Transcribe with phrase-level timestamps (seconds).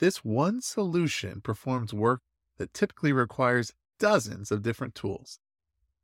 [0.00, 2.22] This one solution performs work
[2.56, 5.38] that typically requires dozens of different tools.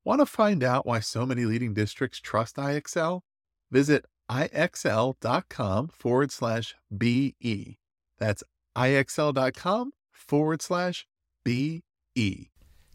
[0.04, 3.22] Want to find out why so many leading districts trust IXL?
[3.70, 7.78] Visit ixl.com forward slash BE.
[8.18, 8.44] That's
[8.76, 11.06] ixl.com forward slash
[11.42, 11.82] BE.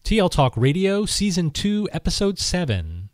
[0.03, 3.10] TL Talk Radio, Season 2, Episode 7.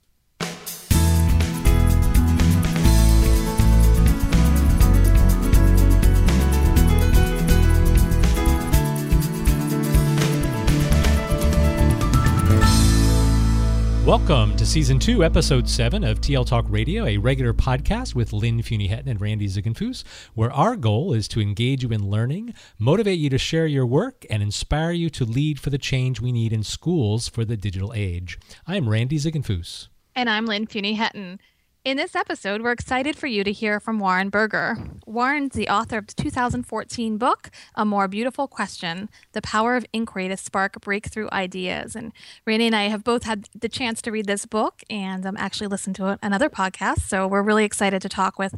[14.07, 18.61] Welcome to Season 2, Episode 7 of TL Talk Radio, a regular podcast with Lynn
[18.61, 23.29] Fuini-Hetten and Randy Ziegenfuss, where our goal is to engage you in learning, motivate you
[23.29, 26.63] to share your work, and inspire you to lead for the change we need in
[26.63, 28.39] schools for the digital age.
[28.65, 29.89] I'm Randy Ziegenfuss.
[30.15, 31.41] And I'm Lynn Fuini-Hetten.
[31.87, 34.75] In this episode, we're excited for you to hear from Warren Berger.
[35.05, 40.27] Warren's the author of the 2014 book, A More Beautiful Question The Power of Inquiry
[40.27, 41.95] to Spark Breakthrough Ideas.
[41.95, 42.11] And
[42.45, 45.67] Randy and I have both had the chance to read this book and um, actually
[45.67, 47.03] listen to another podcast.
[47.03, 48.55] So we're really excited to talk with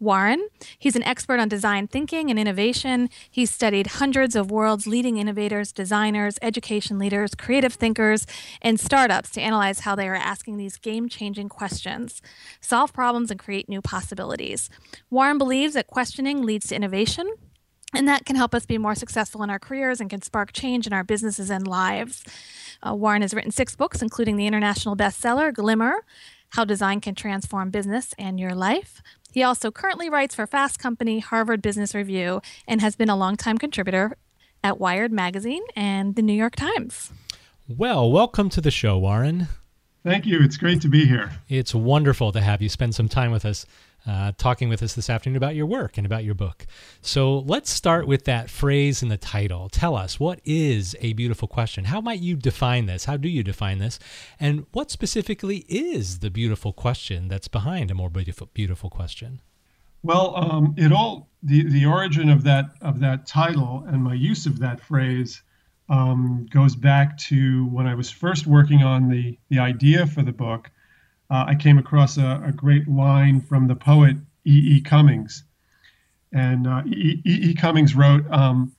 [0.00, 0.48] Warren.
[0.78, 3.08] He's an expert on design thinking and innovation.
[3.30, 8.26] He's studied hundreds of world's leading innovators, designers, education leaders, creative thinkers,
[8.60, 12.20] and startups to analyze how they are asking these game changing questions
[12.60, 14.70] solve problems, and create new possibilities.
[15.10, 17.30] Warren believes that questioning leads to innovation.
[17.92, 20.86] And that can help us be more successful in our careers and can spark change
[20.86, 22.22] in our businesses and lives.
[22.86, 26.04] Uh, Warren has written six books, including the international bestseller Glimmer
[26.50, 29.02] How Design Can Transform Business and Your Life.
[29.32, 33.58] He also currently writes for Fast Company, Harvard Business Review, and has been a longtime
[33.58, 34.16] contributor
[34.64, 37.12] at Wired Magazine and the New York Times.
[37.68, 39.48] Well, welcome to the show, Warren.
[40.02, 40.40] Thank you.
[40.42, 41.30] It's great to be here.
[41.48, 43.66] It's wonderful to have you spend some time with us,
[44.06, 46.66] uh, talking with us this afternoon about your work and about your book.
[47.00, 49.68] So let's start with that phrase in the title.
[49.68, 51.84] Tell us, what is a beautiful question?
[51.84, 53.04] How might you define this?
[53.04, 53.98] How do you define this?
[54.38, 59.40] And what specifically is the beautiful question that's behind a more beautiful, beautiful question?
[60.02, 64.46] Well, um, it all the the origin of that of that title and my use
[64.46, 65.42] of that phrase
[65.90, 70.32] um, goes back to when I was first working on the, the idea for the
[70.32, 70.70] book.
[71.30, 74.76] Uh, I came across a, a, great line from the poet E.
[74.76, 74.80] E.
[74.80, 75.44] Cummings.
[76.32, 77.22] And uh, E.
[77.24, 77.54] E.
[77.54, 78.74] Cummings wrote, um,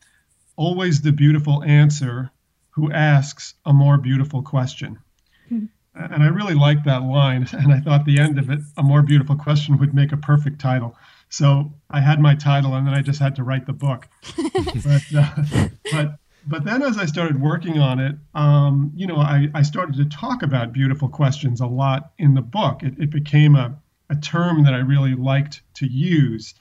[0.57, 2.29] Always the beautiful answer
[2.72, 5.00] who asks a more beautiful question.
[5.47, 5.66] Hmm.
[5.95, 7.47] And I really liked that line.
[7.53, 10.59] And I thought the end of it, a more beautiful question, would make a perfect
[10.59, 10.95] title.
[11.29, 14.07] So I had my title and then I just had to write the book.
[14.83, 19.47] but, uh, but but then as I started working on it, um, you know, I,
[19.53, 22.84] I started to talk about beautiful questions a lot in the book.
[22.84, 23.78] It, it became a,
[24.09, 26.56] a term that I really liked to use.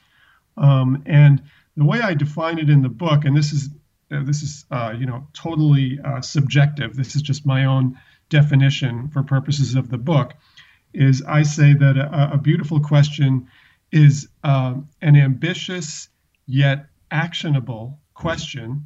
[0.57, 1.41] Um, and
[1.75, 3.69] the way I define it in the book, and this is
[4.11, 6.95] uh, this is uh, you know totally uh, subjective.
[6.95, 7.97] This is just my own
[8.29, 10.33] definition for purposes of the book.
[10.93, 13.47] Is I say that a, a beautiful question
[13.91, 16.09] is uh, an ambitious
[16.45, 18.85] yet actionable question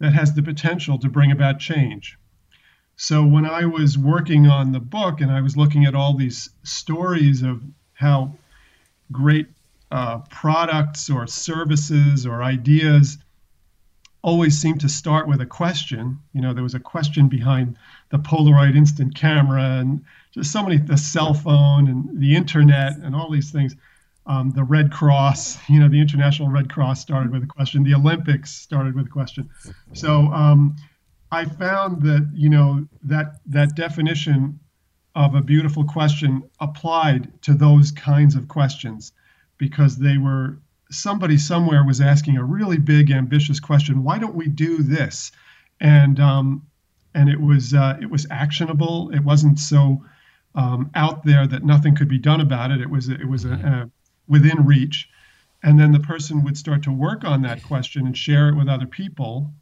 [0.00, 2.18] that has the potential to bring about change.
[2.96, 6.50] So when I was working on the book and I was looking at all these
[6.64, 7.62] stories of
[7.94, 8.36] how
[9.12, 9.46] great
[9.90, 13.18] uh, products or services or ideas
[14.22, 16.18] always seem to start with a question.
[16.32, 17.76] You know, there was a question behind
[18.10, 23.14] the Polaroid instant camera and just so many, the cell phone and the internet and
[23.14, 23.76] all these things.
[24.28, 27.82] Um, the Red Cross, you know, the International Red Cross started with a question.
[27.82, 29.48] The Olympics started with a question.
[29.94, 30.76] So um,
[31.32, 34.60] I found that you know that that definition
[35.14, 39.12] of a beautiful question applied to those kinds of questions
[39.56, 40.58] because they were
[40.90, 44.04] somebody somewhere was asking a really big ambitious question.
[44.04, 45.32] Why don't we do this?
[45.80, 46.66] And um,
[47.14, 49.10] and it was uh, it was actionable.
[49.10, 50.04] It wasn't so
[50.54, 52.80] um, out there that nothing could be done about it.
[52.80, 53.90] It was it was a, a
[54.28, 55.08] within reach.
[55.62, 58.68] And then the person would start to work on that question and share it with
[58.68, 59.52] other people.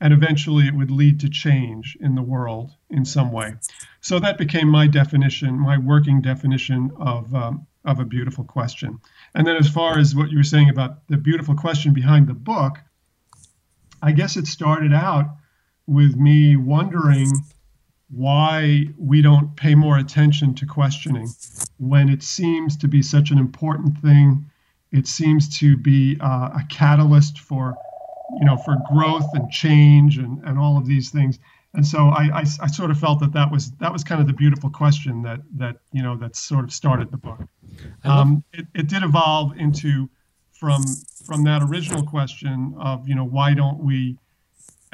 [0.00, 3.54] And eventually it would lead to change in the world in some way.
[4.00, 8.98] So that became my definition, my working definition of, um, of a beautiful question.
[9.34, 12.34] And then, as far as what you were saying about the beautiful question behind the
[12.34, 12.78] book,
[14.02, 15.26] I guess it started out
[15.86, 17.30] with me wondering
[18.08, 21.28] why we don't pay more attention to questioning
[21.78, 24.48] when it seems to be such an important thing.
[24.92, 27.74] It seems to be uh, a catalyst for,
[28.38, 31.38] you know, for growth and change and, and all of these things.
[31.74, 34.26] And so I, I, I sort of felt that that was that was kind of
[34.26, 37.40] the beautiful question that that you know that sort of started the book.
[38.02, 40.08] Um, it, it did evolve into
[40.52, 40.82] from
[41.26, 44.16] from that original question of you know why don't we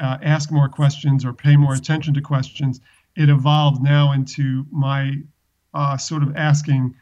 [0.01, 2.81] uh, ask more questions or pay more attention to questions
[3.15, 5.13] it evolved now into my
[5.73, 6.95] uh, sort of asking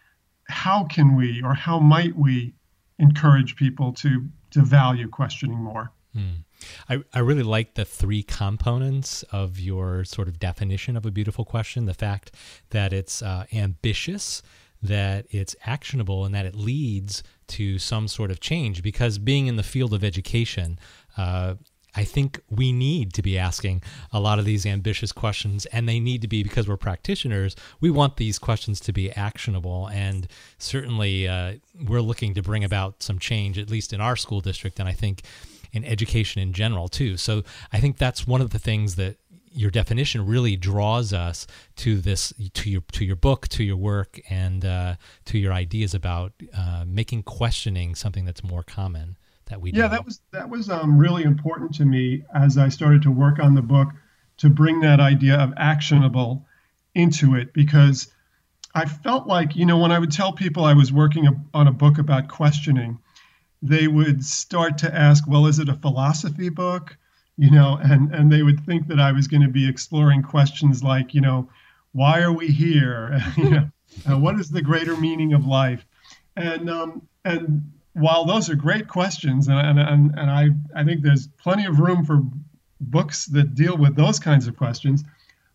[0.46, 2.54] how can we or how might we
[3.00, 5.92] encourage people to to value questioning more?
[6.14, 6.42] Hmm.
[6.90, 11.46] I, I really like the three components of your sort of definition of a beautiful
[11.46, 11.86] question.
[11.86, 12.36] The fact
[12.70, 14.44] that it's uh, ambitious
[14.84, 18.82] that it's actionable and that it leads to some sort of change.
[18.82, 20.80] Because being in the field of education
[21.18, 21.56] uh,
[21.96, 26.00] I think we need to be asking a lot of these ambitious questions, and they
[26.00, 27.56] need to be because we're practitioners.
[27.80, 30.28] We want these questions to be actionable, and
[30.58, 31.56] certainly uh,
[31.86, 34.94] we're looking to bring about some change, at least in our school district, and I
[34.94, 35.24] think
[35.74, 37.18] in education in general too.
[37.18, 39.18] So I think that's one of the things that
[39.54, 41.46] your definition really draws us
[41.76, 44.96] to this to your to your book to your work and uh,
[45.26, 49.18] to your ideas about uh, making questioning something that's more common
[49.52, 53.02] that we yeah that was that was um, really important to me as i started
[53.02, 53.90] to work on the book
[54.38, 56.46] to bring that idea of actionable
[56.96, 58.12] into it because
[58.74, 61.72] i felt like you know when i would tell people i was working on a
[61.72, 62.98] book about questioning
[63.62, 66.98] they would start to ask well is it a philosophy book?
[67.38, 70.84] You know and and they would think that i was going to be exploring questions
[70.84, 71.50] like you know
[71.94, 73.20] why are we here?
[73.38, 73.72] You know
[74.10, 75.86] uh, what is the greater meaning of life?
[76.36, 81.28] And um and while those are great questions, and, and, and I, I think there's
[81.28, 82.24] plenty of room for
[82.80, 85.04] books that deal with those kinds of questions,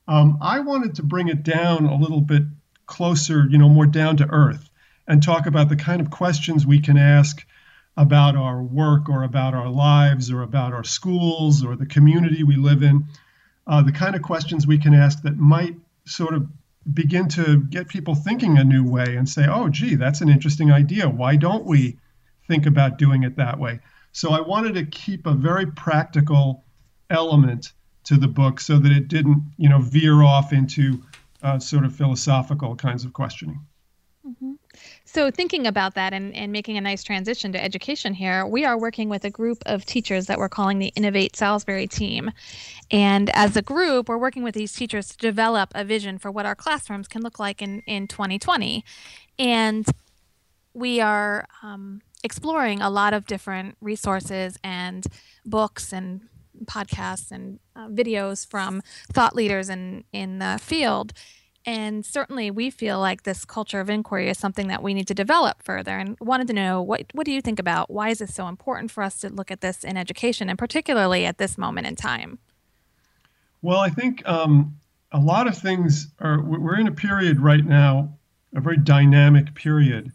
[0.08, 2.42] um, I wanted to bring it down a little bit
[2.86, 4.70] closer, you know, more down to earth
[5.08, 7.44] and talk about the kind of questions we can ask
[7.96, 12.56] about our work or about our lives or about our schools or the community we
[12.56, 13.06] live in,
[13.66, 15.74] uh, the kind of questions we can ask that might
[16.04, 16.46] sort of
[16.92, 20.70] begin to get people thinking a new way and say, oh, gee, that's an interesting
[20.70, 21.08] idea.
[21.08, 21.96] Why don't we
[22.48, 23.80] think about doing it that way.
[24.12, 26.64] So I wanted to keep a very practical
[27.10, 27.72] element
[28.04, 31.02] to the book so that it didn't, you know, veer off into
[31.42, 33.60] uh, sort of philosophical kinds of questioning.
[34.26, 34.52] Mm-hmm.
[35.04, 38.78] So, thinking about that and, and making a nice transition to education here, we are
[38.78, 42.32] working with a group of teachers that we're calling the Innovate Salisbury team.
[42.90, 46.44] And as a group, we're working with these teachers to develop a vision for what
[46.44, 48.84] our classrooms can look like in, in 2020.
[49.38, 49.86] And
[50.74, 55.06] we are um, exploring a lot of different resources and
[55.44, 56.22] books and
[56.64, 58.82] podcasts and uh, videos from
[59.12, 61.12] thought leaders in in the field.
[61.68, 65.14] And certainly we feel like this culture of inquiry is something that we need to
[65.14, 65.98] develop further.
[65.98, 68.90] And wanted to know what what do you think about why is this so important
[68.90, 72.38] for us to look at this in education and particularly at this moment in time?
[73.62, 74.78] Well i think um,
[75.12, 78.16] a lot of things are we're in a period right now
[78.54, 80.12] a very dynamic period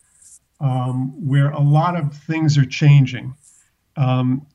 [0.62, 3.34] um, where a lot of things are changing.
[3.98, 4.46] Um,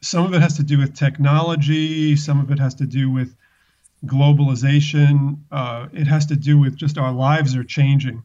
[0.00, 3.36] some of it has to do with technology, some of it has to do with
[4.04, 8.24] globalization, uh, it has to do with just our lives are changing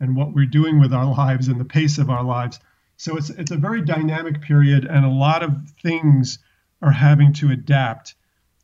[0.00, 2.60] and what we're doing with our lives and the pace of our lives.
[2.98, 6.38] So it's, it's a very dynamic period, and a lot of things
[6.82, 8.14] are having to adapt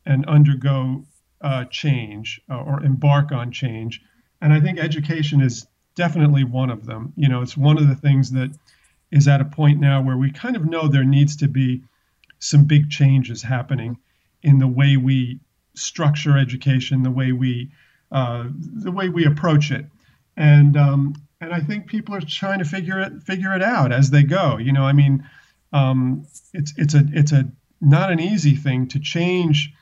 [0.05, 1.05] and undergo
[1.41, 4.01] uh, change uh, or embark on change.
[4.41, 7.13] And I think education is definitely one of them.
[7.15, 8.51] You know, it's one of the things that
[9.11, 11.83] is at a point now where we kind of know there needs to be
[12.39, 13.97] some big changes happening
[14.41, 15.39] in the way we
[15.75, 17.71] structure education, the way we
[18.11, 19.85] uh, the way we approach it,
[20.37, 24.09] and um, and I think people are trying to figure it figure it out as
[24.09, 24.57] they go.
[24.57, 25.27] You know, I mean,
[25.71, 29.73] um, it's it's a it's a not an easy thing to change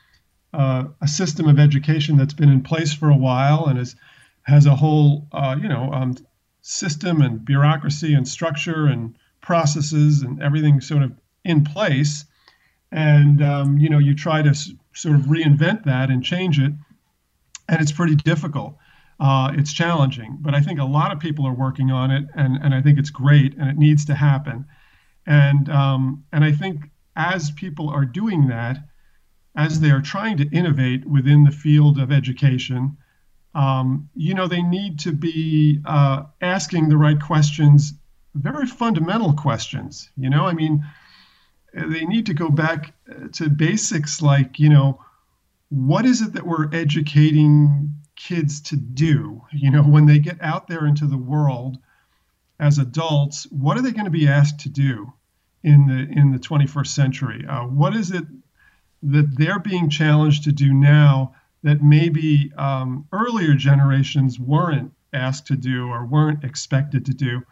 [0.52, 3.96] uh, a system of education that's been in place for a while and is
[4.44, 6.16] has a whole uh, you know um,
[6.60, 11.12] system and bureaucracy and structure and processes and everything sort of
[11.44, 12.24] in place.
[12.90, 16.72] And um, you know you try to s- sort of reinvent that and change it.
[17.68, 18.76] And it's pretty difficult.
[19.20, 20.38] Uh, it's challenging.
[20.40, 22.98] But i think a lot of people are working on it and, and i think
[22.98, 24.66] it's great and it needs to happen.
[25.26, 28.78] And um, and i think as people are doing that
[29.54, 32.96] as they are trying to innovate within the field of education
[33.54, 37.92] um, you know, they need to be uh, asking the right questions,
[38.34, 40.10] very fundamental questions.
[40.16, 40.84] You know, I mean,
[41.74, 45.00] they need to go back uh, to basics like, you know,
[45.68, 49.42] what is it that we're educating kids to do?
[49.52, 51.78] You know, when they get out there into the world
[52.60, 55.12] as adults, what are they going to be asked to do
[55.62, 57.46] in the in the 21st century?
[57.46, 58.24] Uh, what is it
[59.02, 65.56] that they're being challenged to do now that maybe um, earlier generations weren't asked to
[65.56, 67.42] do or weren't expected to do?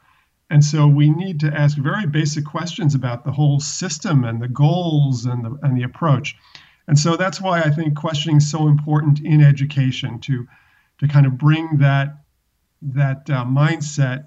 [0.51, 4.49] And so we need to ask very basic questions about the whole system and the
[4.49, 6.37] goals and the, and the approach.
[6.89, 10.49] And so that's why I think questioning is so important in education to,
[10.99, 12.17] to kind of bring that,
[12.83, 14.27] that uh, mindset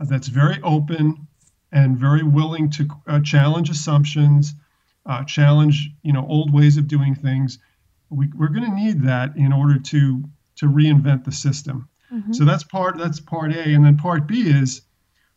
[0.00, 1.28] that's very open
[1.72, 4.54] and very willing to uh, challenge assumptions,
[5.06, 7.58] uh, challenge you know old ways of doing things.
[8.10, 10.24] We, we're going to need that in order to
[10.56, 11.88] to reinvent the system.
[12.12, 12.32] Mm-hmm.
[12.32, 14.82] So that's part that's part A, and then part B is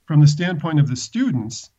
[0.05, 1.69] from the standpoint of the students,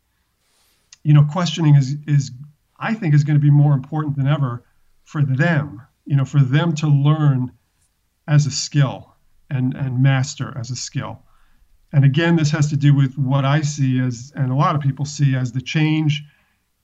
[1.03, 2.31] you know, questioning is is
[2.79, 4.63] I think is going to be more important than ever
[5.03, 5.81] for them.
[6.05, 7.51] You know, for them to learn
[8.27, 9.15] as a skill
[9.49, 11.23] and and master as a skill.
[11.93, 14.81] And again, this has to do with what I see as, and a lot of
[14.81, 16.23] people see as the change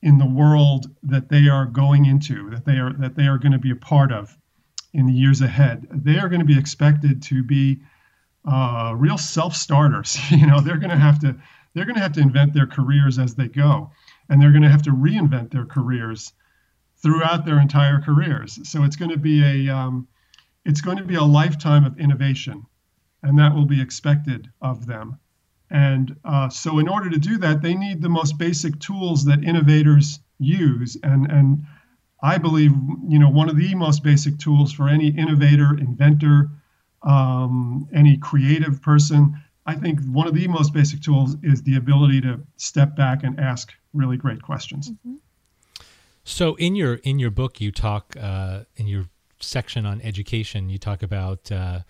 [0.02, 3.52] in the world that they are going into, that they are that they are going
[3.52, 4.38] to be a part of
[4.94, 5.88] in the years ahead.
[5.92, 7.82] They are going to be expected to be
[8.46, 10.18] uh, real self-starters.
[10.32, 11.36] You know, they're going to have to
[11.74, 13.92] they're going to have to invent their careers as they go,
[14.30, 16.34] and they're going to have to reinvent their careers
[17.02, 18.60] throughout their entire careers.
[18.68, 20.08] So it's going to be a um,
[20.66, 22.66] it's going to be a lifetime of innovation,
[23.24, 25.20] and that will be expected of them.
[25.72, 29.44] And uh, so, in order to do that, they need the most basic tools that
[29.44, 31.64] innovators use, and and
[32.22, 32.72] I believe
[33.08, 36.50] you know one of the most basic tools for any innovator, inventor,
[37.04, 39.40] um, any creative person.
[39.66, 43.40] I think one of the most basic tools is the ability to step back and
[43.40, 44.90] ask really great questions.
[44.90, 45.16] Mm-hmm.
[46.24, 49.06] So in your in your book, you talk uh, in your
[49.40, 51.82] section on education, you talk about uh,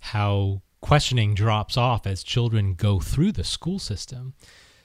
[0.00, 4.34] how questioning drops off as children go through the school system.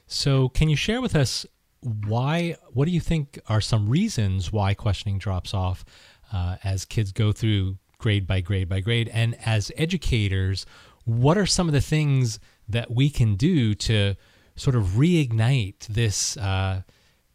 [0.05, 1.45] So can you share with us
[1.81, 2.55] why?
[2.71, 5.83] What do you think are some reasons why questioning drops off
[6.31, 9.09] uh, as kids go through grade by grade by grade.
[9.09, 10.65] And as educators,
[11.05, 14.15] what are some of the things that we can do to
[14.55, 16.81] sort of reignite this uh,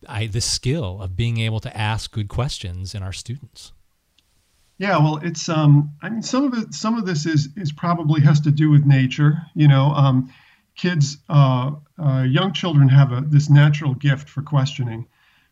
[0.09, 3.73] I, this skill of being able to ask good questions in our students?
[4.83, 8.21] Yeah, well, it's um, I mean, some of it, some of this is is probably
[8.23, 9.41] has to do with nature.
[9.55, 10.35] You know, um,
[10.75, 11.71] kids, uh,
[12.05, 15.07] uh, young children have a this natural gift for questioning,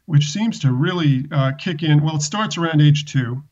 [0.06, 2.02] which seems to really uh, kick in.
[2.02, 3.44] Well, it starts around age two,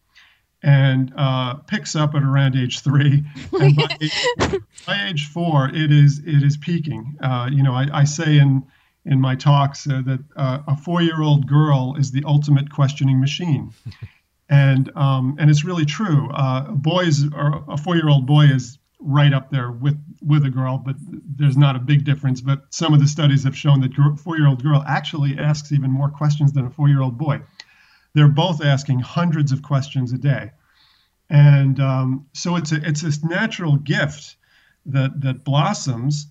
[0.65, 3.25] and uh, picks up at around age three.
[3.61, 7.19] And by, age, by age four, it is it is peaking.
[7.23, 8.65] Uh, you know, I, I, say in
[9.05, 13.73] in my talks uh, that uh, a four-year-old girl is the ultimate questioning machine,
[14.49, 16.31] and um, and it's really true.
[16.33, 20.97] Uh, boys a four-year-old boy is right up there with with a girl, but
[21.37, 22.41] there's not a big difference.
[22.41, 26.53] But some of the studies have shown that four-year-old girl actually asks even more questions
[26.53, 27.41] than a four-year-old boy
[28.15, 30.51] they're both asking hundreds of questions a day.
[31.31, 34.37] And um, so it's a, it's this natural gift
[34.87, 36.27] that that blossoms,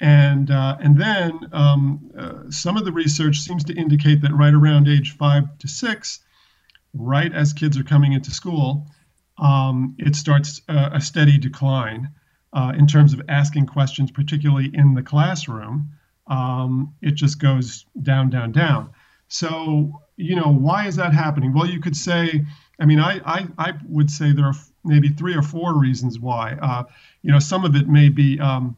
[0.00, 4.52] and uh, and then um, uh, some of the research seems to indicate that right
[4.52, 6.20] around age five to six,
[6.94, 8.86] right as kids are coming into school,
[9.38, 12.10] um, it starts a, a steady decline
[12.52, 15.90] uh, in terms of asking questions, particularly in the classroom.
[16.26, 18.90] Um, it just goes down, down, down.
[19.28, 21.52] So you know, why is that happening?
[21.52, 22.44] Well, you could say,
[22.80, 26.56] I mean, I, I, I would say there are maybe three or four reasons why.
[26.60, 26.84] Uh,
[27.22, 28.76] you know, some of it may be, um,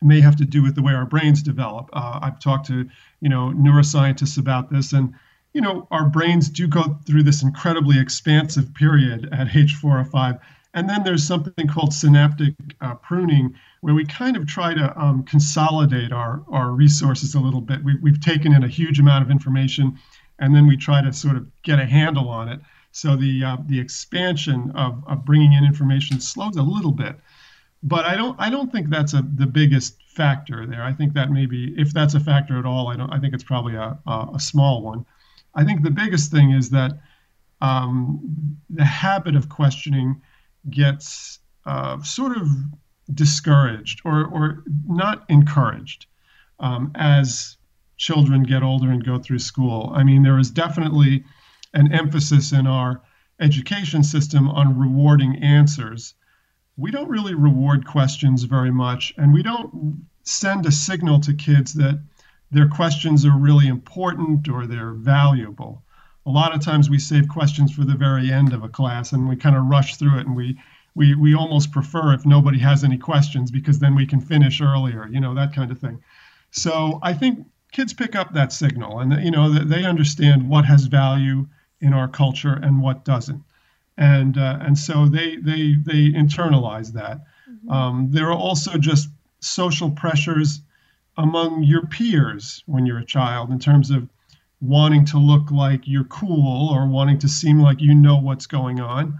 [0.00, 1.90] may have to do with the way our brains develop.
[1.92, 2.88] Uh, I've talked to,
[3.20, 5.14] you know, neuroscientists about this, and,
[5.52, 10.04] you know, our brains do go through this incredibly expansive period at age four or
[10.04, 10.38] five.
[10.74, 15.22] And then there's something called synaptic uh, pruning, where we kind of try to um,
[15.24, 17.84] consolidate our, our resources a little bit.
[17.84, 19.98] We, we've taken in a huge amount of information
[20.42, 22.60] and then we try to sort of get a handle on it.
[22.90, 27.16] So the uh, the expansion of, of bringing in information slows a little bit,
[27.82, 30.82] but I don't I don't think that's a the biggest factor there.
[30.82, 33.44] I think that maybe if that's a factor at all, I don't I think it's
[33.44, 35.06] probably a a, a small one.
[35.54, 36.92] I think the biggest thing is that
[37.60, 40.20] um, the habit of questioning
[40.70, 42.48] gets uh, sort of
[43.12, 46.06] discouraged or or not encouraged
[46.60, 47.56] um, as
[47.96, 49.92] children get older and go through school.
[49.94, 51.24] I mean, there is definitely
[51.74, 53.02] an emphasis in our
[53.40, 56.14] education system on rewarding answers.
[56.76, 61.74] We don't really reward questions very much, and we don't send a signal to kids
[61.74, 62.02] that
[62.52, 65.82] their questions are really important or they're valuable.
[66.26, 69.28] A lot of times we save questions for the very end of a class and
[69.28, 70.58] we kind of rush through it and we
[70.94, 75.08] we we almost prefer if nobody has any questions because then we can finish earlier,
[75.10, 76.02] you know, that kind of thing.
[76.50, 80.84] So I think kids pick up that signal and you know they understand what has
[80.84, 81.48] value
[81.80, 83.42] in our culture and what doesn't
[83.96, 87.18] and uh, and so they they they internalize that
[87.50, 87.70] mm-hmm.
[87.70, 89.08] um, there are also just
[89.40, 90.60] social pressures
[91.16, 94.08] among your peers when you're a child in terms of
[94.60, 98.80] wanting to look like you're cool or wanting to seem like you know what's going
[98.80, 99.18] on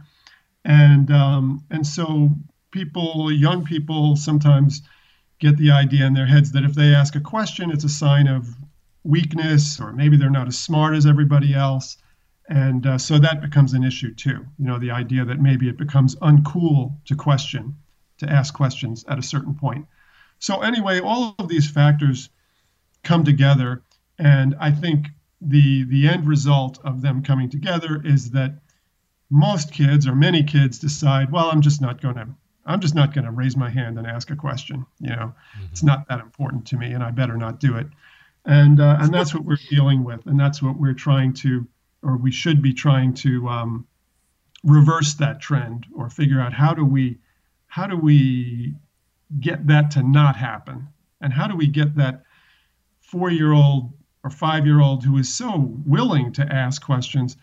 [0.64, 2.30] and um, and so
[2.70, 4.82] people young people sometimes
[5.42, 8.28] get the idea in their heads that if they ask a question, it's a sign
[8.28, 8.54] of
[9.02, 11.96] weakness, or maybe they're not as smart as everybody else.
[12.49, 14.46] And uh, so that becomes an issue too.
[14.58, 17.76] You know, the idea that maybe it becomes uncool to question,
[18.18, 19.87] to ask questions at a certain point.
[20.42, 22.28] So, anyway, all of these factors
[23.04, 23.82] come together.
[24.18, 25.06] And I think
[25.40, 28.58] the, the end result of them coming together is that
[29.30, 32.26] most kids or many kids decide, well, I'm just not going to
[32.64, 34.84] I'm just not going to raise my hand and ask a question.
[35.00, 35.64] You know, mm-hmm.
[35.70, 37.87] it's not that important to me, and I better not do it.
[38.44, 41.66] And uh, and that's what we're dealing with, and that's what we're trying to,
[42.02, 43.87] or we should be trying to um,
[44.62, 47.18] reverse that trend, or figure out how do we,
[47.66, 48.75] how do we
[49.41, 50.89] get that to not happen,
[51.21, 52.25] and how do we get that
[53.01, 53.93] four-year-old
[54.25, 57.37] or five-year-old who is so willing to ask questions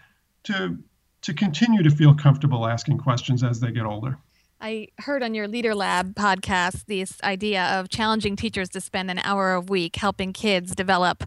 [0.44, 0.78] to
[1.22, 4.18] to continue to feel comfortable asking questions as they get older.
[4.62, 9.20] I heard on your Leader Lab podcast this idea of challenging teachers to spend an
[9.20, 11.26] hour a week helping kids develop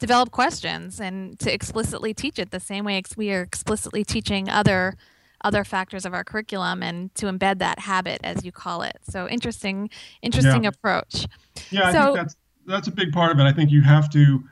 [0.00, 4.96] develop questions and to explicitly teach it the same way we are explicitly teaching other
[5.44, 8.98] other factors of our curriculum and to embed that habit as you call it.
[9.02, 9.90] So interesting
[10.22, 10.70] interesting yeah.
[10.70, 11.26] approach.
[11.70, 12.36] Yeah, so, I think that's
[12.66, 13.42] that's a big part of it.
[13.44, 14.42] I think you have to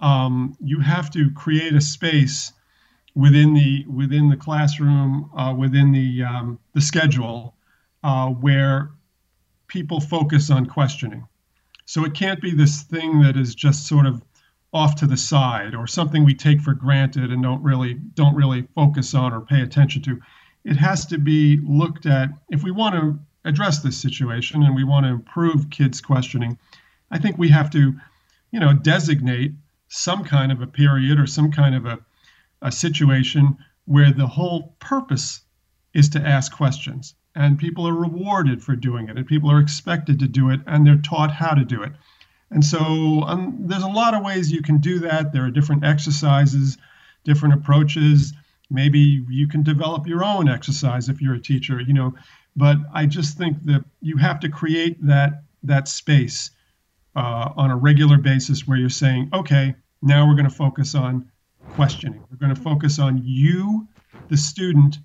[0.00, 2.52] um, you have to create a space
[3.14, 7.56] within the within the classroom, uh, within the um, the schedule
[8.02, 8.90] uh, where
[9.68, 11.26] people focus on questioning.
[11.84, 14.22] So it can't be this thing that is just sort of
[14.72, 18.66] off to the side or something we take for granted and don't really don't really
[18.74, 20.18] focus on or pay attention to.
[20.64, 22.30] It has to be looked at.
[22.50, 26.58] If we want to address this situation and we want to improve kids questioning.
[27.10, 27.94] I think we have to,
[28.50, 29.52] you know, designate
[29.88, 31.98] some kind of a period or some kind of a,
[32.62, 35.40] a situation where the whole purpose
[35.92, 37.14] is to ask questions.
[37.34, 40.86] And people are rewarded for doing it and people are expected to do it and
[40.86, 41.92] they're taught how to do it.
[42.50, 45.32] And so um, there's a lot of ways you can do that.
[45.32, 46.76] There are different exercises
[47.24, 48.32] different approaches
[48.72, 52.12] maybe you can develop your own exercise if you're a teacher you know
[52.56, 56.50] but i just think that you have to create that that space
[57.14, 61.30] uh, on a regular basis where you're saying okay now we're going to focus on
[61.70, 63.86] questioning we're going to focus on you
[64.28, 64.98] the student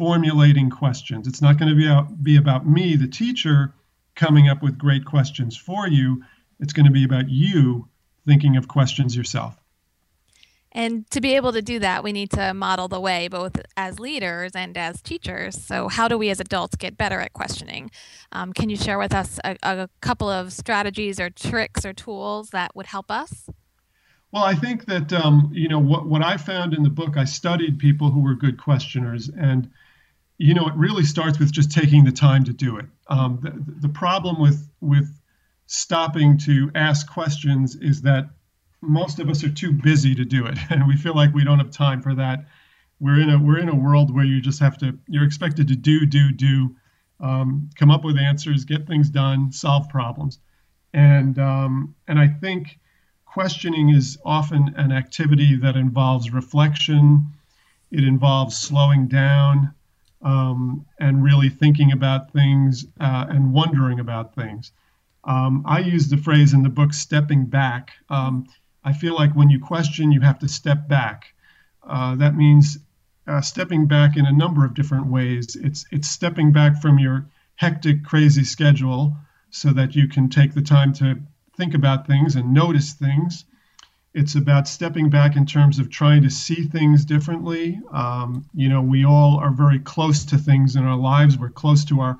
[0.00, 1.28] formulating questions.
[1.28, 3.74] It's not going to be be about me, the teacher,
[4.14, 6.22] coming up with great questions for you.
[6.58, 7.86] It's going to be about you
[8.26, 9.59] thinking of questions yourself.
[10.72, 13.98] And to be able to do that, we need to model the way both as
[13.98, 15.60] leaders and as teachers.
[15.60, 17.90] So, how do we as adults get better at questioning?
[18.32, 22.50] Um, can you share with us a, a couple of strategies or tricks or tools
[22.50, 23.48] that would help us?
[24.32, 27.16] Well, I think that um, you know what what I found in the book.
[27.16, 29.68] I studied people who were good questioners, and
[30.38, 32.86] you know, it really starts with just taking the time to do it.
[33.08, 35.20] Um, the, the problem with with
[35.66, 38.30] stopping to ask questions is that
[38.82, 41.58] most of us are too busy to do it, and we feel like we don't
[41.58, 42.46] have time for that.
[42.98, 45.76] We're in a we're in a world where you just have to you're expected to
[45.76, 46.76] do do do,
[47.20, 50.38] um, come up with answers, get things done, solve problems,
[50.92, 52.78] and um, and I think
[53.24, 57.26] questioning is often an activity that involves reflection.
[57.90, 59.72] It involves slowing down
[60.22, 64.72] um, and really thinking about things uh, and wondering about things.
[65.24, 67.92] Um, I use the phrase in the book stepping back.
[68.08, 68.46] Um,
[68.84, 71.34] I feel like when you question, you have to step back.
[71.82, 72.78] Uh, that means
[73.26, 75.56] uh, stepping back in a number of different ways.
[75.56, 79.16] It's, it's stepping back from your hectic, crazy schedule
[79.50, 81.20] so that you can take the time to
[81.56, 83.44] think about things and notice things.
[84.14, 87.80] It's about stepping back in terms of trying to see things differently.
[87.92, 91.38] Um, you know, we all are very close to things in our lives.
[91.38, 92.18] We're close to our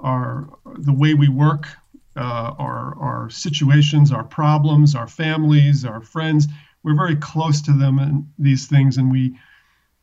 [0.00, 1.68] our the way we work,
[2.16, 6.48] uh, our our situations, our problems, our families, our friends.
[6.82, 9.38] We're very close to them and these things, and we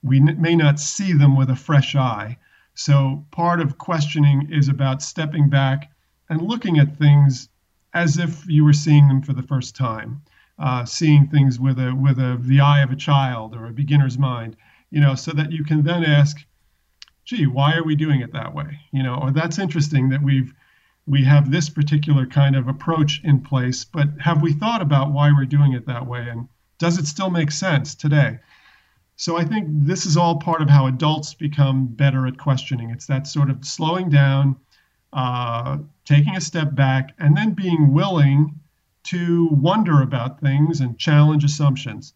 [0.03, 2.37] we may not see them with a fresh eye.
[2.73, 5.91] So part of questioning is about stepping back
[6.29, 7.49] and looking at things
[7.93, 10.21] as if you were seeing them for the first time.
[10.59, 14.17] uh, seeing things with a with a the eye of a child or a beginner's
[14.17, 14.55] mind,
[14.91, 16.37] you know, so that you can then ask,
[17.25, 20.53] "Gee, why are we doing it that way?" You know, or that's interesting that we've
[21.05, 25.31] we have this particular kind of approach in place, but have we thought about why
[25.31, 28.39] we're doing it that way, and does it still make sense today?
[29.15, 32.89] So I think this is all part of how adults become better at questioning.
[32.89, 34.55] It's that sort of slowing down,
[35.13, 38.59] uh, taking a step back, and then being willing
[39.03, 42.13] to wonder about things and challenge assumptions.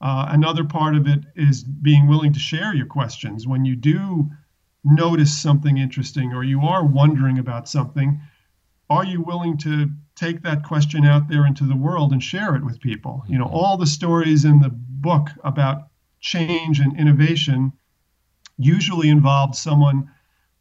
[0.00, 3.46] Uh, another part of it is being willing to share your questions.
[3.46, 4.30] When you do
[4.84, 8.20] notice something interesting or you are wondering about something,
[8.90, 12.64] are you willing to take that question out there into the world and share it
[12.64, 13.24] with people?
[13.26, 13.54] You know, mm-hmm.
[13.54, 15.88] all the stories in the book about
[16.20, 17.72] change and innovation
[18.58, 20.10] usually involved someone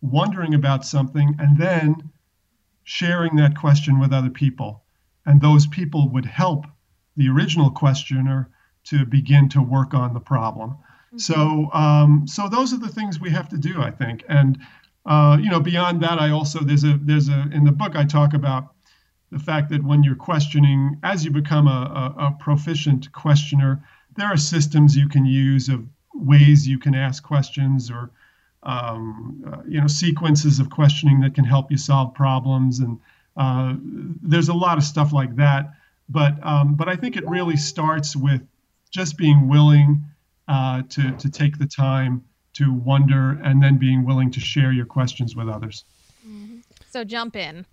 [0.01, 2.11] wondering about something and then
[2.83, 4.83] sharing that question with other people
[5.25, 6.65] and those people would help
[7.15, 8.49] the original questioner
[8.85, 10.77] to begin to work on the problem.
[11.13, 11.19] Mm-hmm.
[11.19, 14.23] So, um, so those are the things we have to do, I think.
[14.27, 14.57] And
[15.05, 18.05] uh, you know, beyond that, I also there's a there's a in the book I
[18.05, 18.73] talk about
[19.31, 23.83] the fact that when you're questioning, as you become a, a, a proficient questioner,
[24.15, 28.11] there are systems you can use of ways you can ask questions or
[28.63, 32.99] um, uh, you know sequences of questioning that can help you solve problems and
[33.35, 33.73] uh,
[34.21, 35.71] there's a lot of stuff like that,
[36.07, 38.41] but um, but I think it really starts with
[38.91, 40.03] just being willing
[40.47, 44.85] uh, to to take the time to wonder and then being willing to share your
[44.85, 45.85] questions with others.
[46.27, 46.57] Mm-hmm.
[46.89, 47.65] So jump in,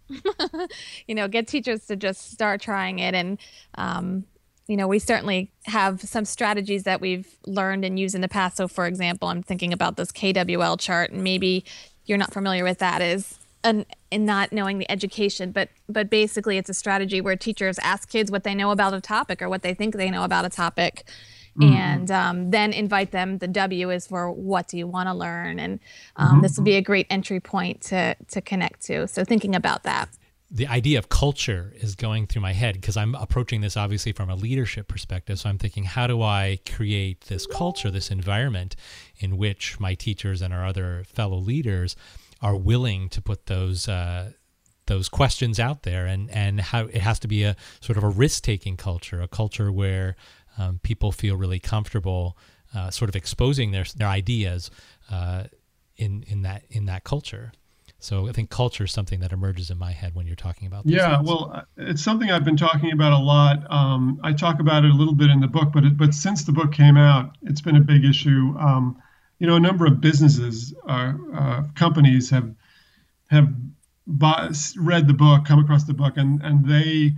[1.07, 3.39] you know, get teachers to just start trying it, and
[3.75, 4.25] um,
[4.67, 8.57] you know, we certainly have some strategies that we've learned and used in the past.
[8.57, 11.65] So, for example, I'm thinking about this KWL chart, and maybe
[12.07, 13.03] you're not familiar with that.
[13.03, 17.79] Is an in not knowing the education but but basically it's a strategy where teachers
[17.81, 20.45] ask kids what they know about a topic or what they think they know about
[20.45, 21.05] a topic
[21.59, 21.73] mm-hmm.
[21.73, 25.59] and um, then invite them the w is for what do you want to learn
[25.59, 25.81] and
[26.17, 26.41] um, mm-hmm.
[26.43, 30.09] this would be a great entry point to to connect to so thinking about that
[30.51, 34.29] the idea of culture is going through my head because I'm approaching this obviously from
[34.29, 35.39] a leadership perspective.
[35.39, 38.75] So I'm thinking, how do I create this culture, this environment
[39.19, 41.95] in which my teachers and our other fellow leaders
[42.43, 44.33] are willing to put those uh,
[44.87, 48.09] those questions out there, and and how it has to be a sort of a
[48.09, 50.17] risk taking culture, a culture where
[50.61, 52.37] um, people feel really comfortable,
[52.75, 54.71] uh, sort of exposing their their ideas
[55.11, 55.45] uh,
[55.97, 57.53] in in that in that culture.
[57.99, 60.87] So I think culture is something that emerges in my head when you're talking about.
[60.87, 61.29] yeah, things.
[61.29, 63.71] well, uh, it's something I've been talking about a lot.
[63.71, 66.45] Um, I talk about it a little bit in the book, but it, but since
[66.45, 68.55] the book came out, it's been a big issue.
[68.59, 69.03] Um,
[69.39, 72.55] you know, a number of businesses, uh, uh, companies have
[73.29, 73.49] have
[74.07, 77.13] bought, read the book, come across the book, and and they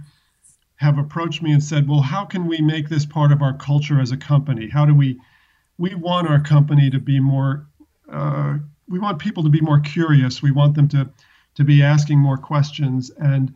[0.77, 4.01] have approached me and said, "Well, how can we make this part of our culture
[4.01, 4.69] as a company?
[4.69, 5.21] How do we
[5.79, 7.67] we want our company to be more
[8.11, 8.59] uh,
[8.89, 10.43] we want people to be more curious.
[10.43, 11.11] We want them to
[11.55, 13.55] to be asking more questions and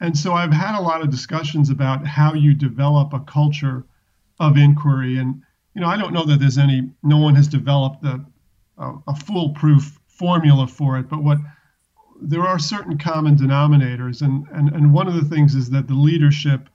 [0.00, 3.86] and so I've had a lot of discussions about how you develop a culture
[4.38, 5.42] of inquiry and
[5.76, 8.24] you know, I don't know that there's any, no one has developed a,
[8.78, 11.36] a, a foolproof formula for it, but what
[12.20, 15.94] there are certain common denominators, and, and, and one of the things is that the
[15.94, 16.68] leadership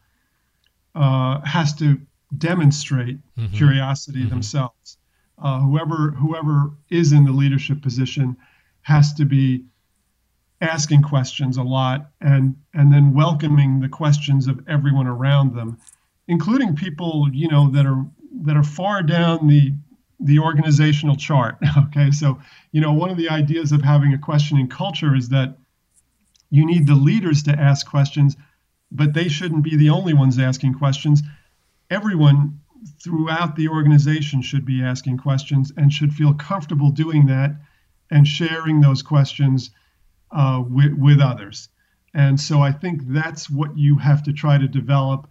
[0.96, 2.00] uh, has to
[2.38, 3.54] demonstrate mm-hmm.
[3.56, 4.30] curiosity mm-hmm.
[4.30, 4.98] themselves.
[5.42, 8.38] Uh, whoever whoever is in the leadership position
[8.84, 9.66] has to be
[10.62, 15.78] asking questions a lot and and then welcoming the questions of everyone around them
[16.28, 18.06] including people you know that are
[18.44, 19.74] that are far down the
[20.24, 21.58] the organizational chart.
[21.78, 22.40] Okay, so
[22.72, 25.58] you know one of the ideas of having a questioning culture is that
[26.50, 28.36] you need the leaders to ask questions,
[28.92, 31.22] but they shouldn't be the only ones asking questions.
[31.90, 32.60] Everyone
[33.04, 37.52] throughout the organization should be asking questions and should feel comfortable doing that
[38.10, 39.72] and sharing those questions
[40.32, 41.70] uh, with, with others.
[42.14, 45.30] And so I think that's what you have to try to develop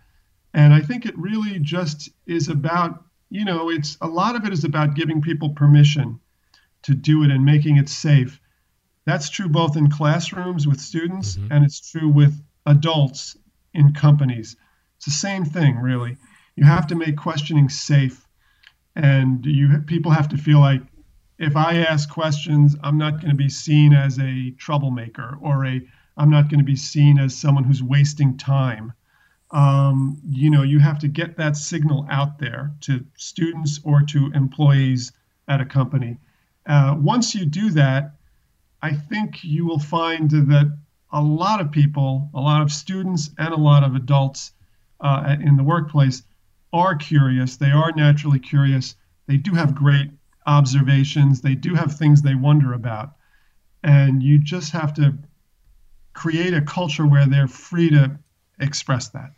[0.52, 4.52] and I think it really just is about, you know, it's a lot of it
[4.52, 6.20] is about giving people permission
[6.82, 8.40] to do it and making it safe.
[9.06, 11.52] That's true both in classrooms with students mm-hmm.
[11.52, 12.34] and it's true with
[12.66, 13.36] adults
[13.72, 14.56] in companies.
[14.96, 16.16] It's the same thing, really.
[16.56, 18.26] You have to make questioning safe,
[18.94, 20.82] and you people have to feel like
[21.38, 25.80] if I ask questions, I'm not going to be seen as a troublemaker or a
[26.16, 28.92] I'm not going to be seen as someone who's wasting time
[29.52, 34.30] um, you know, you have to get that signal out there to students or to
[34.34, 35.12] employees
[35.48, 36.16] at a company.
[36.66, 38.14] Uh, once you do that,
[38.82, 40.78] I think you will find that
[41.12, 44.52] a lot of people, a lot of students, and a lot of adults
[45.00, 46.22] uh, in the workplace
[46.72, 47.56] are curious.
[47.56, 48.94] They are naturally curious.
[49.26, 50.10] They do have great
[50.46, 51.40] observations.
[51.40, 53.16] They do have things they wonder about.
[53.82, 55.14] And you just have to
[56.12, 58.18] create a culture where they're free to
[58.60, 59.32] express that.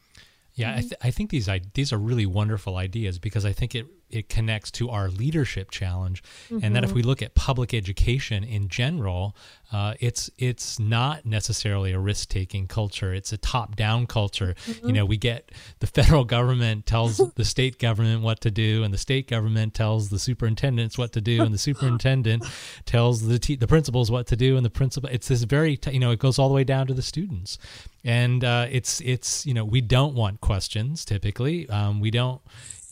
[0.55, 0.81] Yeah, I, mm-hmm.
[0.81, 4.71] th- I think these these are really wonderful ideas because I think it it connects
[4.73, 6.65] to our leadership challenge, mm-hmm.
[6.65, 6.97] and that if mm-hmm.
[6.97, 9.37] we look at public education in general,
[9.73, 13.15] uh, it's it's not necessarily a risk taking culture.
[13.15, 14.55] It's a top down culture.
[14.67, 14.87] Mm-hmm.
[14.87, 18.93] You know, we get the federal government tells the state government what to do, and
[18.93, 22.45] the state government tells the superintendents what to do, and the superintendent
[22.85, 25.09] tells the te- the principals what to do, and the principal.
[25.11, 27.59] It's this very t- you know it goes all the way down to the students,
[28.05, 31.69] and uh, it's it's you know we don't want questions typically.
[31.71, 32.43] Um, we don't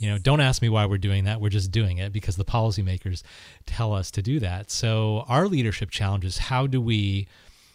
[0.00, 1.40] you know don't ask me why we're doing that.
[1.40, 3.22] We're just doing it because the policymakers
[3.66, 4.70] tell us to do that.
[4.70, 7.28] So our leadership challenge is how do we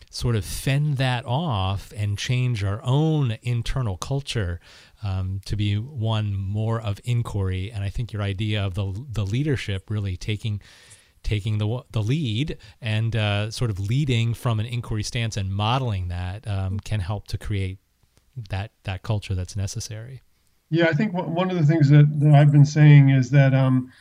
[0.10, 4.60] sort of fend that off and change our own internal culture
[5.04, 7.72] um, to be one more of inquiry?
[7.72, 10.62] And i think your idea of the the leadership really taking
[11.22, 16.08] taking the the lead and uh, sort of leading from an inquiry stance and modeling
[16.08, 17.78] that um, can help to create
[18.50, 20.24] that that culture that's necessary
[20.70, 23.92] yeah, I think one of the things that, that I've been saying is that um,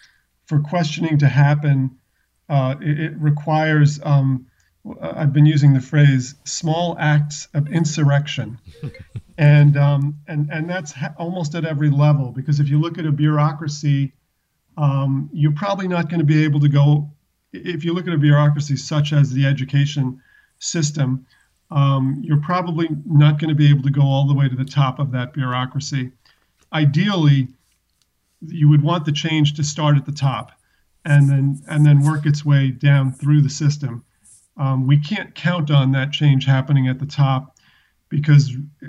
[0.47, 1.99] for questioning to happen,
[2.49, 4.47] uh, it, it, requires, um,
[5.01, 8.59] I've been using the phrase small acts of insurrection.
[9.39, 13.05] and, um, and, and that's ha- almost at every level, because if you look at
[13.05, 14.13] a bureaucracy,
[14.79, 17.11] um, you're probably not going to be able to go,
[17.53, 20.21] if you look at a bureaucracy such as the education
[20.59, 21.27] system,
[21.71, 24.65] um, you're probably not going to be able to go all the way to the
[24.65, 26.13] top of that bureaucracy
[26.75, 27.49] ideally,
[28.41, 30.53] you would want the change to start at the top
[31.05, 34.05] and then and then work its way down through the system.
[34.57, 37.57] Um, we can't count on that change happening at the top
[38.09, 38.89] because uh,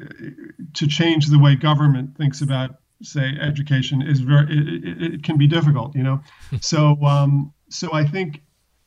[0.73, 5.37] to change the way government thinks about say education is very it, it, it can
[5.37, 6.21] be difficult you know
[6.61, 8.41] so um, so i think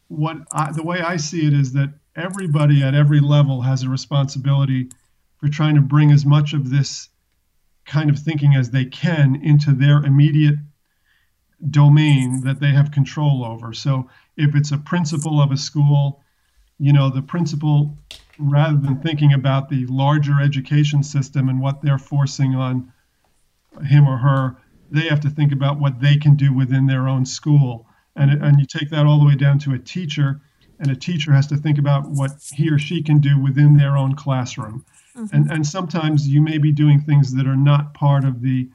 [0.09, 3.89] what I, the way i see it is that everybody at every level has a
[3.89, 4.91] responsibility
[5.39, 7.09] for trying to bring as much of this
[7.89, 10.57] kind of thinking as they can into their immediate
[11.71, 13.73] domain that they have control over.
[13.73, 16.23] So if it's a principal of a school,
[16.79, 17.97] you know, the principal,
[18.39, 22.93] rather than thinking about the larger education system and what they're forcing on
[23.85, 24.57] him or her,
[24.91, 27.87] they have to think about what they can do within their own school.
[28.15, 30.41] And, and you take that all the way down to a teacher,
[30.79, 33.97] and a teacher has to think about what he or she can do within their
[33.97, 34.85] own classroom.
[35.19, 35.37] Mm-hmm.
[35.37, 38.69] And, and sometimes you may be doing things that are not part of the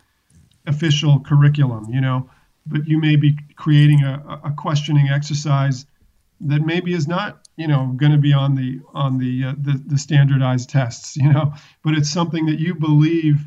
[0.67, 2.29] official curriculum, you know,
[2.65, 5.86] but you may be creating a, a questioning exercise
[6.41, 9.82] that maybe is not, you know, going to be on the on the, uh, the
[9.86, 11.53] the standardized tests, you know,
[11.84, 13.45] but it's something that you believe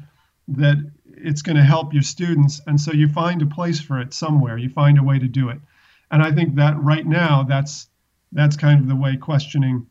[0.48, 4.14] that it's going to help your students, and so you find a place for it
[4.14, 4.59] somewhere.
[4.59, 5.59] You find a way to do it,
[6.11, 7.88] and I think that right now that's
[8.32, 9.87] that's kind of the way questioning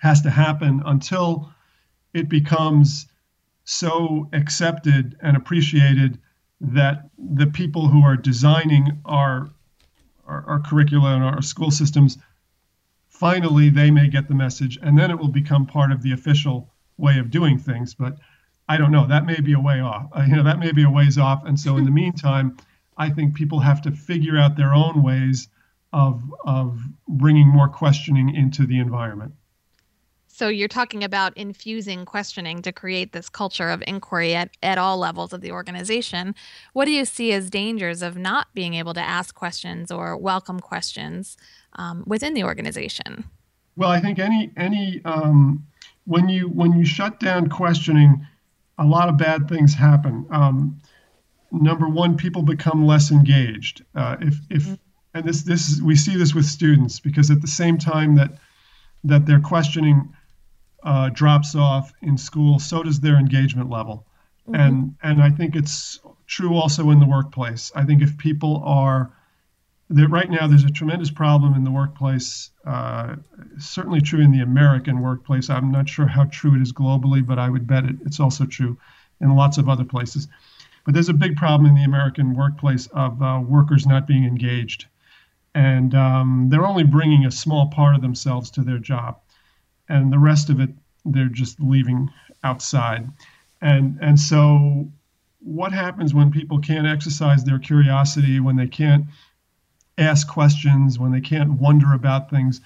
[0.00, 1.52] has to happen until
[2.14, 3.06] it becomes
[3.64, 6.18] so accepted and appreciated
[6.60, 9.50] that the people who are designing our,
[10.26, 12.18] our, our curricula and our school systems
[13.08, 16.72] finally they may get the message and then it will become part of the official
[16.96, 17.94] way of doing things.
[17.94, 18.18] But
[18.68, 19.06] i don't know.
[19.06, 21.44] That may be a way off uh, you know that may be a ways off.
[21.44, 22.56] And so in the meantime
[22.96, 25.48] i think people have to figure out their own ways
[25.92, 29.34] of of bringing more questioning into the environment
[30.40, 34.96] so you're talking about infusing questioning to create this culture of inquiry at, at all
[34.96, 36.34] levels of the organization.
[36.72, 40.58] What do you see as dangers of not being able to ask questions or welcome
[40.58, 41.36] questions
[41.74, 43.24] um, within the organization?
[43.76, 45.66] Well, I think any any um,
[46.06, 48.26] when you when you shut down questioning,
[48.78, 50.24] a lot of bad things happen.
[50.30, 50.80] Um,
[51.52, 53.84] number one, people become less engaged.
[53.94, 54.74] Uh, if if mm-hmm.
[55.12, 58.38] and this this we see this with students because at the same time that
[59.04, 60.08] that they're questioning
[60.82, 64.06] uh, drops off in school, so does their engagement level.
[64.48, 64.54] Mm-hmm.
[64.60, 67.72] And and I think it's true also in the workplace.
[67.74, 69.12] I think if people are
[69.90, 72.50] that right now there's a tremendous problem in the workplace.
[72.64, 73.16] Uh,
[73.58, 75.50] certainly true in the American workplace.
[75.50, 78.46] I'm not sure how true it is globally, but I would bet it, it's also
[78.46, 78.78] true
[79.20, 80.28] in lots of other places.
[80.84, 84.86] But there's a big problem in the American workplace of uh, workers not being engaged,
[85.54, 89.18] and um, they're only bringing a small part of themselves to their job
[89.90, 90.70] and the rest of it
[91.04, 92.08] they're just leaving
[92.44, 93.08] outside.
[93.60, 94.90] And and so
[95.40, 99.06] what happens when people can't exercise their curiosity, when they can't
[99.98, 102.60] ask questions, when they can't wonder about things?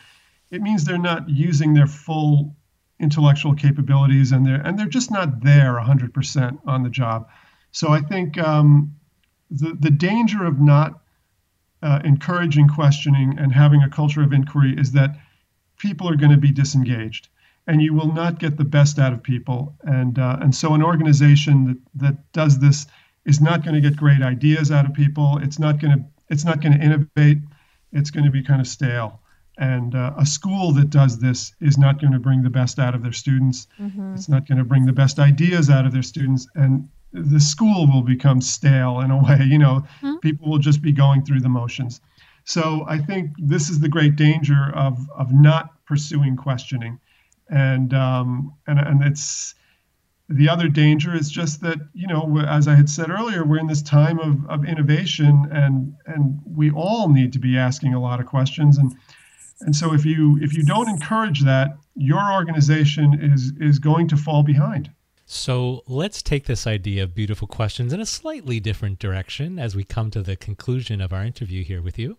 [0.51, 2.55] It means they're not using their full
[3.01, 7.29] intellectual capabilities and they're and they're just not there 100% on the job.
[7.73, 8.95] So I think um,
[9.51, 11.01] the the danger of not
[11.83, 15.17] uh, encouraging questioning and having a culture of inquiry is that
[15.85, 17.29] people are going to be disengaged,
[17.67, 19.77] and you will not get the best out of people.
[19.83, 22.87] And uh, and so an organization that that does this
[23.27, 25.39] is not going to get great ideas out of people.
[25.43, 27.39] It's not going to it's not going to innovate.
[27.93, 29.21] It's going to be kind of stale.
[29.57, 32.95] And uh, a school that does this is not going to bring the best out
[32.97, 33.69] of their students.
[33.81, 34.15] Mm-hmm.
[34.15, 36.49] It's not going to bring the best ideas out of their students.
[36.57, 39.41] And the school will become stale in a way.
[39.45, 40.17] You know, mm-hmm.
[40.17, 42.01] people will just be going through the motions.
[42.45, 46.99] So I think this is the great danger of of not pursuing questioning,
[47.49, 49.55] and um, and and it's
[50.29, 53.67] the other danger is just that you know as i had said earlier we're in
[53.67, 58.21] this time of, of innovation and and we all need to be asking a lot
[58.21, 58.79] of questions.
[58.79, 58.97] And
[59.61, 64.17] and so if you if you don't encourage that your organization is is going to
[64.17, 64.91] fall behind.
[65.27, 69.83] So let's take this idea of beautiful questions in a slightly different direction as we
[69.83, 72.19] come to the conclusion of our interview here with you.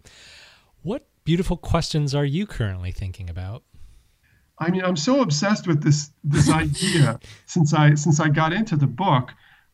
[0.82, 3.64] What beautiful questions are you currently thinking about
[4.58, 8.78] I mean, I'm so obsessed with this this idea since I since I got into
[8.78, 9.34] the book.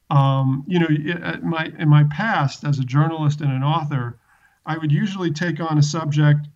[0.09, 4.17] Um, you know, in my in my past as a journalist and an author,
[4.65, 6.47] I would usually take on a subject,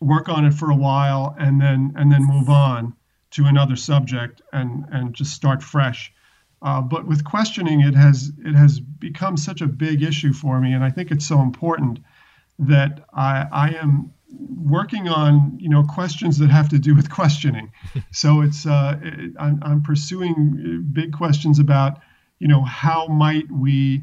[0.00, 2.94] work on it for a while, and then and then move on
[3.32, 6.12] to another subject and and just start fresh.
[6.62, 10.72] Uh, but with questioning, it has it has become such a big issue for me,
[10.72, 11.98] and I think it's so important
[12.68, 14.12] that I I am
[14.64, 17.70] working on you know questions that have to do with questioning.
[18.10, 22.00] so it's uh, it, I'm, I'm pursuing big questions about
[22.38, 24.02] you know how might we.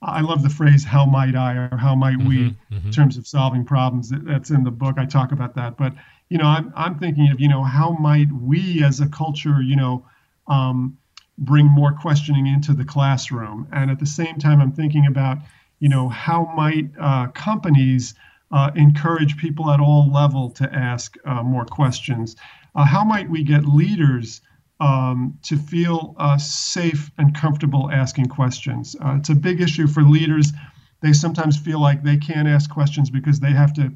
[0.00, 2.86] I love the phrase "how might I" or "how might we" mm-hmm, mm-hmm.
[2.86, 4.10] in terms of solving problems.
[4.12, 4.96] That's in the book.
[4.98, 5.92] I talk about that, but
[6.28, 9.76] you know, I'm I'm thinking of you know how might we as a culture you
[9.76, 10.06] know
[10.46, 10.98] um,
[11.36, 15.38] bring more questioning into the classroom, and at the same time, I'm thinking about
[15.80, 18.14] you know how might uh, companies
[18.50, 22.36] uh, encourage people at all level to ask uh, more questions.
[22.74, 24.40] Uh, how might we get leaders
[24.80, 28.96] um, to feel uh, safe and comfortable asking questions?
[29.04, 30.52] Uh, it's a big issue for leaders.
[31.00, 33.92] They sometimes feel like they can't ask questions because they have to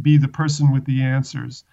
[0.00, 1.64] be the person with the answers.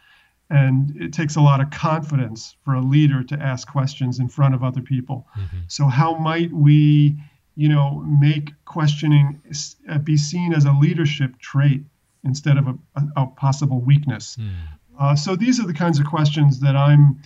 [0.50, 4.54] And it takes a lot of confidence for a leader to ask questions in front
[4.54, 5.28] of other people.
[5.38, 5.58] Mm-hmm.
[5.68, 7.16] So, how might we,
[7.56, 9.42] you know, make questioning
[9.90, 11.84] uh, be seen as a leadership trait
[12.24, 14.38] instead of a, a, a possible weakness.
[14.40, 14.52] Mm.
[15.00, 17.22] Uh, so these are the kinds of questions that I'm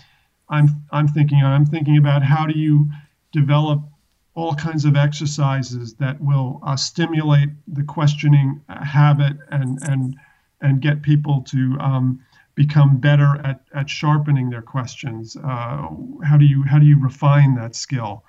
[0.49, 1.43] I'm I'm thinking.
[1.43, 2.89] I'm thinking about how do you
[3.31, 3.81] develop
[4.35, 10.15] all kinds of exercises that will uh, stimulate the questioning habit and and
[10.61, 12.19] and get people to um,
[12.55, 15.35] become better at, at sharpening their questions.
[15.35, 15.87] Uh,
[16.23, 18.23] how do you how do you refine that skill?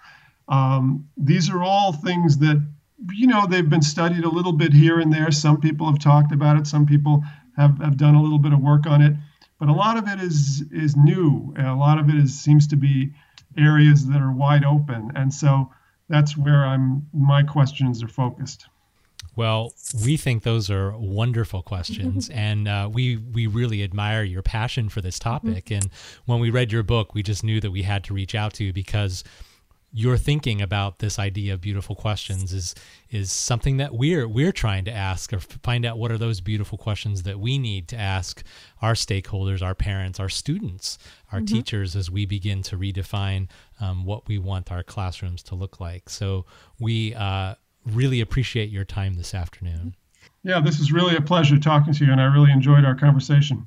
[0.49, 2.65] Um, these are all things that
[3.13, 5.31] you know, they've been studied a little bit here and there.
[5.31, 6.67] Some people have talked about it.
[6.67, 7.23] Some people
[7.57, 9.15] have, have done a little bit of work on it.
[9.59, 11.55] But a lot of it is is new.
[11.57, 13.13] And a lot of it is seems to be
[13.57, 15.13] areas that are wide open.
[15.15, 15.71] And so
[16.09, 18.67] that's where I'm my questions are focused.
[19.35, 24.89] Well, we think those are wonderful questions, and uh, we we really admire your passion
[24.89, 25.71] for this topic.
[25.71, 25.91] And
[26.27, 28.65] when we read your book, we just knew that we had to reach out to
[28.65, 29.25] you because
[29.97, 32.75] your thinking about this idea of beautiful questions is
[33.11, 36.77] is something that we're we're trying to ask or find out what are those beautiful
[36.77, 38.45] questions that we need to ask
[38.83, 40.99] our stakeholders, our parents, our students,
[41.33, 41.57] our mm-hmm.
[41.57, 43.49] teachers as we begin to redefine
[43.81, 46.11] um, what we want our classrooms to look like.
[46.11, 46.45] So
[46.79, 47.55] we uh,
[47.87, 49.97] really appreciate your time this afternoon.
[50.43, 53.67] Yeah, this is really a pleasure talking to you, and I really enjoyed our conversation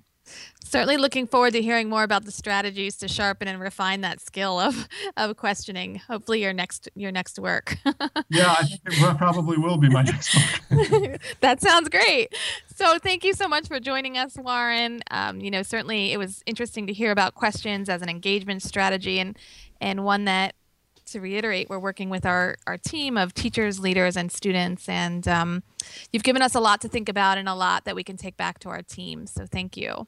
[0.64, 4.60] certainly looking forward to hearing more about the strategies to sharpen and refine that skill
[4.60, 4.88] of
[5.18, 5.96] of questioning.
[6.08, 7.78] Hopefully, your next your next work.
[8.30, 10.34] yeah, I think it probably will be my next
[10.70, 11.22] book.
[11.42, 12.34] that sounds great.
[12.76, 15.02] So, thank you so much for joining us, Warren.
[15.12, 19.20] Um, you know, certainly it was interesting to hear about questions as an engagement strategy,
[19.20, 19.38] and
[19.82, 20.56] and one that
[21.12, 24.88] to reiterate, we're working with our, our team of teachers, leaders, and students.
[24.88, 25.64] And um,
[26.12, 28.38] you've given us a lot to think about and a lot that we can take
[28.38, 29.26] back to our team.
[29.26, 30.08] So thank you.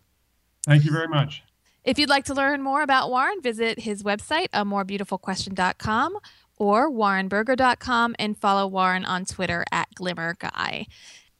[0.65, 1.43] Thank you very much.
[1.83, 6.17] If you'd like to learn more about Warren, visit his website, a morebeautifulquestion.com
[6.57, 10.85] or warrenberger.com and follow Warren on Twitter at glimmerguy.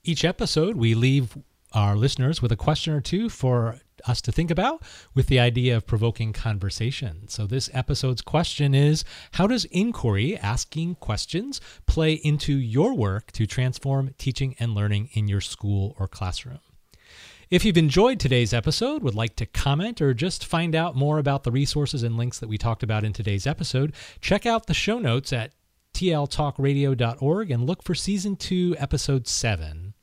[0.03, 1.37] Each episode, we leave
[1.73, 4.81] our listeners with a question or two for us to think about
[5.13, 7.27] with the idea of provoking conversation.
[7.27, 13.45] So, this episode's question is How does inquiry, asking questions, play into your work to
[13.45, 16.59] transform teaching and learning in your school or classroom?
[17.51, 21.43] If you've enjoyed today's episode, would like to comment, or just find out more about
[21.43, 24.99] the resources and links that we talked about in today's episode, check out the show
[24.99, 25.51] notes at
[25.93, 29.93] tltalkradio.org and look for season 2, episode 7.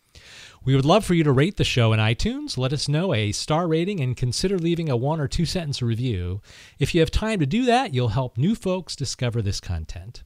[0.62, 3.32] We would love for you to rate the show in iTunes, let us know a
[3.32, 6.42] star rating, and consider leaving a one or two sentence review.
[6.78, 10.22] If you have time to do that, you'll help new folks discover this content.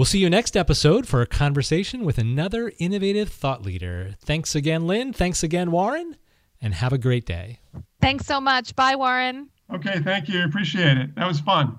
[0.00, 4.14] We'll see you next episode for a conversation with another innovative thought leader.
[4.18, 5.12] Thanks again, Lynn.
[5.12, 6.16] Thanks again, Warren,
[6.58, 7.58] and have a great day.
[8.00, 8.74] Thanks so much.
[8.74, 9.50] Bye, Warren.
[9.70, 10.42] Okay, thank you.
[10.42, 11.14] Appreciate it.
[11.16, 11.78] That was fun.